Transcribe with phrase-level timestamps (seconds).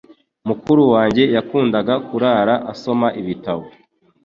[0.47, 3.65] Mukuru wanjye yakundaga kurara asoma ibitabo